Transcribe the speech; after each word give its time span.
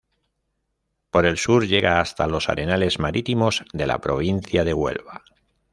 Por 1.11 1.27
el 1.27 1.37
sur 1.37 1.67
llega 1.67 1.99
hasta 1.99 2.25
los 2.25 2.49
arenales 2.49 2.97
marítimos 2.97 3.63
de 3.71 3.85
la 3.85 3.99
provincia 4.01 4.63
de 4.63 4.73
Huelva. 4.73 5.21